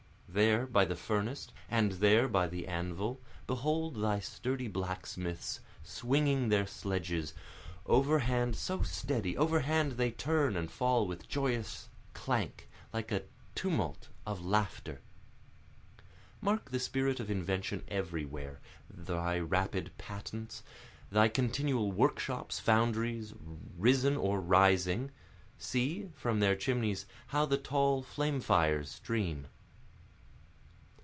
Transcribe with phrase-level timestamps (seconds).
[0.33, 6.65] There by the furnace, and there by the anvil, Behold thy sturdy blacksmiths swinging their
[6.65, 7.33] sledges,
[7.85, 13.23] Overhand so steady, overhand they turn and fall with joyous clank, Like a
[13.55, 15.01] tumult of laughter.
[16.39, 20.63] Mark the spirit of invention everywhere, thy rapid patents,
[21.11, 23.33] Thy continual workshops, foundries,
[23.77, 25.11] risen or rising,
[25.57, 29.47] See, from their chimneys how the tall flame fires stream.